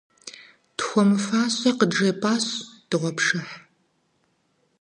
Тхуэмыфащэ 0.77 1.71
къыджепӀащ 1.79 2.45
дыгъуэпшыхь. 2.89 3.55